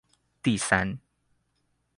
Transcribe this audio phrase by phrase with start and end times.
[0.41, 0.97] 第三